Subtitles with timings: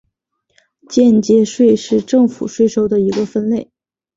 [0.89, 3.69] 间接税是政府税收的一个分类。